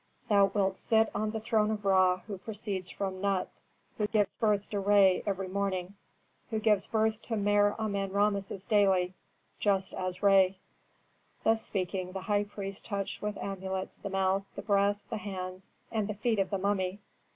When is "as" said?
9.93-10.23